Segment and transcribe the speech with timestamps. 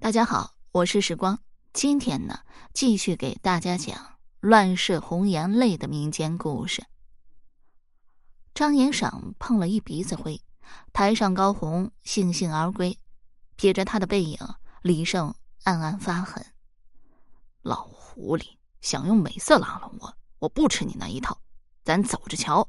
[0.00, 1.38] 大家好，我是时光。
[1.74, 2.40] 今天呢，
[2.72, 6.82] 继续给大家讲乱世红颜泪的民间故事。
[8.54, 10.40] 张延赏碰了一鼻子灰，
[10.94, 12.98] 台上高红悻悻而归，
[13.58, 14.38] 瞥着他的背影，
[14.80, 15.34] 李胜
[15.64, 16.46] 暗暗发狠：
[17.60, 21.38] 老狐狸想用美色拉拢我，我不吃你那一套，
[21.84, 22.66] 咱走着瞧。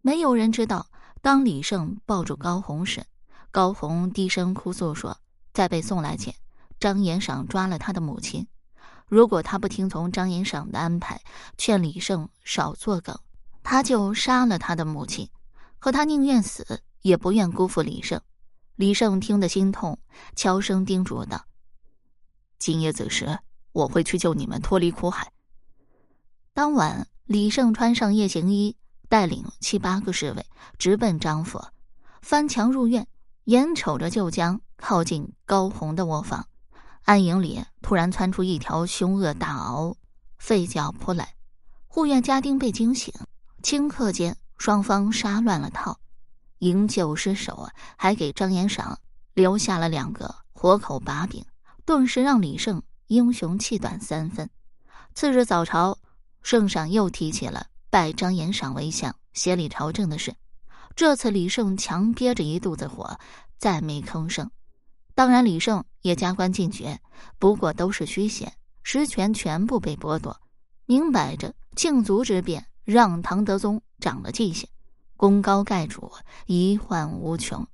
[0.00, 0.86] 没有人知道，
[1.20, 3.04] 当李胜抱住高红时，
[3.50, 5.18] 高红低声哭诉说。
[5.52, 6.34] 在被送来前，
[6.80, 8.46] 张延赏抓了他的母亲。
[9.06, 11.20] 如果他不听从张延赏的安排，
[11.58, 13.18] 劝李胜少作梗，
[13.62, 15.28] 他就杀了他的母亲。
[15.78, 18.20] 可他宁愿死，也不愿辜负李胜。
[18.76, 19.98] 李胜听得心痛，
[20.34, 21.44] 悄声叮嘱道
[22.58, 23.38] ：“今夜子时，
[23.72, 25.30] 我会去救你们脱离苦海。”
[26.54, 28.76] 当晚，李胜穿上夜行衣，
[29.08, 30.46] 带领七八个侍卫
[30.78, 31.60] 直奔张府，
[32.22, 33.06] 翻墙入院，
[33.44, 34.60] 眼瞅着就将。
[34.84, 36.48] 靠近高红的卧房，
[37.04, 39.94] 暗影里突然窜出一条凶恶大獒，
[40.40, 41.36] 吠叫扑来。
[41.86, 43.14] 护院家丁被惊醒，
[43.62, 46.00] 顷刻间双方杀乱了套。
[46.58, 48.98] 营救失手啊，还给张延赏
[49.34, 51.46] 留下了两个活口把柄，
[51.84, 54.50] 顿时让李胜英雄气短三分。
[55.14, 55.96] 次日早朝，
[56.42, 60.34] 圣上又提起了拜张延赏为相、协理朝政的事。
[60.94, 63.18] 这次李胜强憋着一肚子火，
[63.58, 64.50] 再没吭声。
[65.14, 67.00] 当然，李胜也加官进爵，
[67.38, 70.40] 不过都是虚衔，实权全部被剥夺。
[70.86, 74.68] 明摆着庆族之变，让唐德宗长了记性，
[75.16, 76.12] 功高盖主，
[76.46, 77.66] 遗患无穷。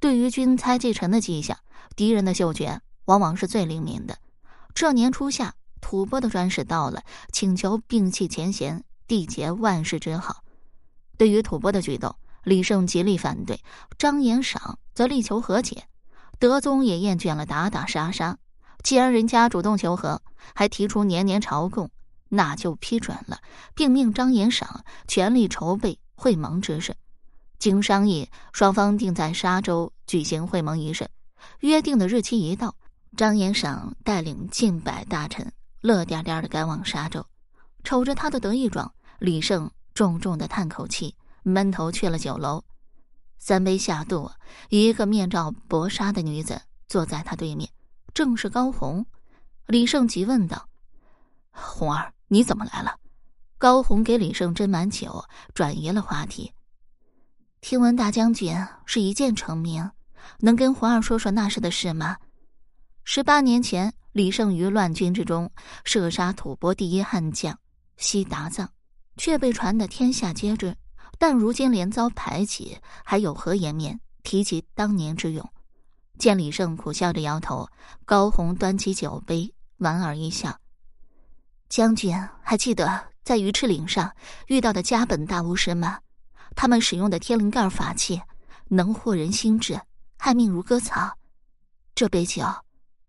[0.00, 1.58] 对于君猜忌臣的迹象，
[1.94, 4.18] 敌人的嗅觉往往是最灵敏的。
[4.74, 10.42] 这年初夏，吐蕃的专使到了，请求摒弃前嫌，缔结万世之好。
[11.18, 13.62] 对于吐蕃的举动，李胜极力反对，
[13.98, 15.84] 张延赏则力求和解。
[16.38, 18.38] 德宗也厌倦了打打杀杀，
[18.82, 20.22] 既然人家主动求和，
[20.54, 21.90] 还提出年年朝贡，
[22.28, 23.40] 那就批准了，
[23.74, 26.96] 并命张延赏全力筹备会盟之事。
[27.58, 31.10] 经商议，双方定在沙州举行会盟仪式。
[31.60, 32.74] 约定的日期一到，
[33.18, 37.26] 张延赏带领近百大臣乐颠颠的赶往沙州。
[37.84, 42.62] 瞅着他的得意状，李胜重重的叹口气，闷头去了酒楼。
[43.38, 44.30] 三杯下肚，
[44.68, 47.70] 一个面罩薄纱的女子坐在他对面，
[48.12, 49.06] 正是高红。
[49.66, 50.68] 李胜急问道
[51.50, 52.96] ：“红儿，你怎么来了？”
[53.56, 55.24] 高红给李胜斟满酒，
[55.54, 56.52] 转移了话题
[57.60, 59.90] ：“听闻大将军是一剑成名，
[60.38, 62.16] 能跟红儿说说那时的事吗？”
[63.04, 65.50] 十八年前，李胜于乱军之中
[65.84, 67.58] 射杀吐蕃第一悍将
[67.96, 68.70] 西达藏，
[69.16, 70.76] 却被传得天下皆知。
[71.20, 75.46] 但如今连遭排挤，还有何颜面提及当年之勇？
[76.18, 77.68] 见李胜苦笑着摇头，
[78.06, 80.58] 高红端起酒杯，莞尔一笑
[81.68, 84.10] ：“将军还记得在鱼翅岭上
[84.46, 85.98] 遇到的加本大巫师吗？
[86.56, 88.22] 他们使用的天灵盖法器，
[88.68, 89.78] 能惑人心智，
[90.16, 91.18] 害命如割草。
[91.94, 92.42] 这杯酒，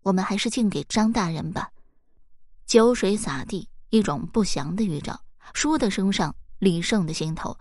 [0.02, 1.70] 我们还是敬给张大人吧。”
[2.68, 5.18] 酒水洒地，一种不祥的预兆，
[5.54, 7.56] 倏地升上李胜的心头。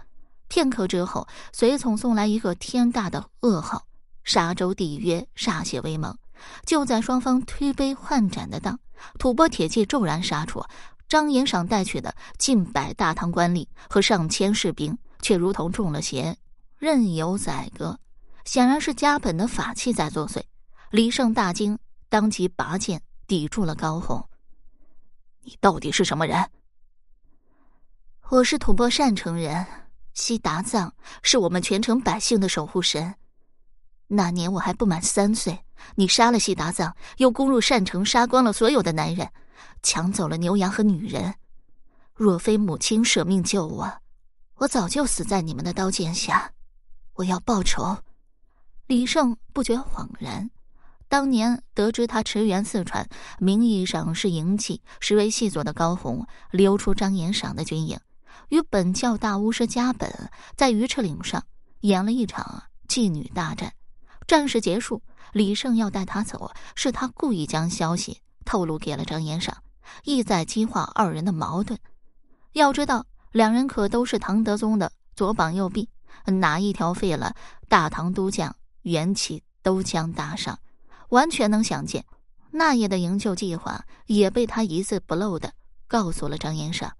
[0.51, 3.87] 片刻之后，随从送来一个天大的噩耗：
[4.25, 6.13] 沙州缔约，歃血为盟。
[6.65, 8.77] 就在双方推杯换盏的当，
[9.17, 10.61] 吐蕃铁骑骤然杀出，
[11.07, 16.35] 张延赏带去的近百大唐官吏和上千士兵，却如同中了邪，
[16.77, 17.97] 任由宰割。
[18.43, 20.41] 显然是家本的法器在作祟。
[20.89, 21.79] 李胜大惊，
[22.09, 24.27] 当即拔剑抵住了高红
[25.43, 26.45] ：“你到底是什么人
[28.27, 29.65] ？”“我是吐蕃善城人。”
[30.13, 33.15] 西达藏是我们全城百姓的守护神。
[34.07, 35.57] 那年我还不满三岁，
[35.95, 39.31] 你杀了西达藏，又攻入善城，杀光了所有的男人，
[39.81, 41.33] 抢走了牛羊和女人。
[42.13, 43.91] 若非母亲舍命救我，
[44.55, 46.51] 我早就死在你们的刀剑下。
[47.13, 47.97] 我要报仇。
[48.87, 50.51] 李胜不觉恍然，
[51.07, 53.07] 当年得知他驰援四川，
[53.39, 57.97] 名义上是营妓，实为细作的高红溜出张延赏的军营。
[58.51, 61.41] 与本教大巫师加本在鱼翅岭上
[61.79, 63.73] 演了一场妓女大战，
[64.27, 65.01] 战事结束，
[65.31, 69.55] 李胜要带他走，是他故意将消息透露给了张延赏，
[70.03, 71.79] 意在激化二人的矛盾。
[72.51, 75.87] 要知道，两人可都是唐德宗的左膀右臂，
[76.25, 77.33] 哪一条废了，
[77.69, 80.59] 大唐都将元气都将大伤。
[81.07, 82.03] 完全能想见，
[82.51, 85.53] 那夜的营救计划也被他一字不漏的
[85.87, 86.91] 告诉了张延赏。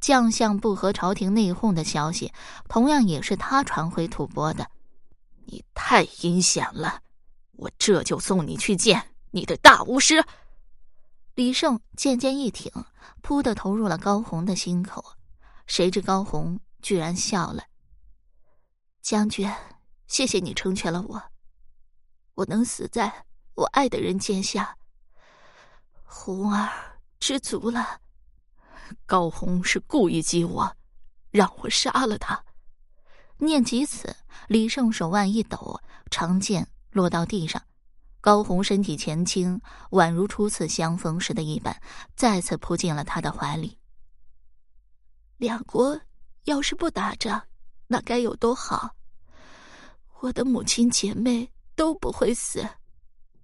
[0.00, 2.32] 将相不和朝廷内讧的消息，
[2.68, 4.70] 同样也是他传回吐蕃的。
[5.46, 7.00] 你太阴险了！
[7.52, 10.22] 我这就送你去见你的大巫师！
[11.34, 12.70] 李胜渐渐一挺，
[13.22, 15.04] 扑的投入了高红的心口。
[15.66, 17.62] 谁知高红居然笑了。
[19.02, 19.50] 将军，
[20.06, 21.22] 谢谢你成全了我，
[22.34, 24.76] 我能死在我爱的人剑下。
[26.04, 26.68] 红儿
[27.18, 28.00] 知足了。
[29.04, 30.76] 高红是故意激我，
[31.30, 32.44] 让我杀了他。
[33.38, 34.16] 念及此，
[34.48, 35.80] 李胜手腕一抖，
[36.10, 37.62] 长剑落到地上。
[38.20, 39.60] 高红身体前倾，
[39.90, 41.80] 宛如初次相逢时的一般，
[42.16, 43.78] 再次扑进了他的怀里。
[45.36, 46.00] 两国
[46.44, 47.40] 要是不打仗，
[47.86, 48.90] 那该有多好！
[50.20, 52.66] 我的母亲姐妹都不会死，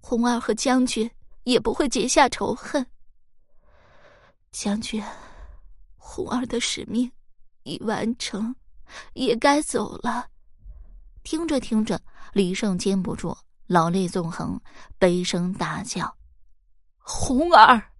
[0.01, 1.09] 红儿和将军
[1.43, 2.85] 也不会结下仇恨。
[4.51, 5.01] 将军，
[6.05, 7.09] 红儿的使命
[7.63, 8.53] 已完成，
[9.13, 10.27] 也该走了。
[11.23, 11.99] 听着听着，
[12.33, 13.35] 李胜禁不住
[13.67, 14.59] 老泪纵横，
[14.99, 16.17] 悲声大叫
[16.99, 17.91] ：“红儿！”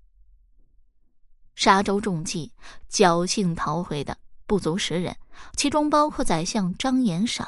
[1.56, 2.52] 沙州中计，
[2.92, 5.16] 侥幸逃回的不足十人，
[5.56, 7.48] 其中包括宰相张延赏。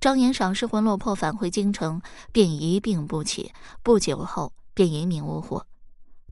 [0.00, 2.00] 张延赏失魂落魄返回京城，
[2.32, 3.52] 便一病不起，
[3.82, 5.60] 不久后便一命呜呼。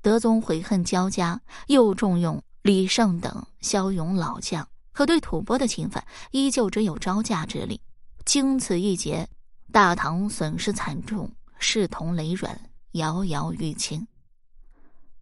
[0.00, 7.80] 德宗悔恨交加，又重用李胜等骁勇老将，可对吐蕃的侵犯依旧只有招架之力。
[8.26, 9.26] 经此一劫，
[9.72, 12.60] 大唐损失惨重，势同雷软，
[12.90, 14.06] 摇摇欲倾。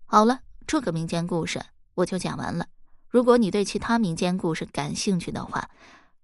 [0.06, 1.64] 好了，这个民间故事。
[1.94, 2.66] 我就讲完了。
[3.08, 5.70] 如果你对其他民间故事感兴趣的话，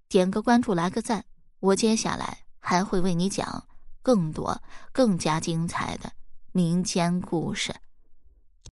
[0.09, 1.25] 点个关注，来个赞。
[1.61, 3.65] 我接下来还会为你讲
[4.03, 4.61] 更多、
[4.91, 6.13] 更加精彩的
[6.51, 7.73] 民间故事。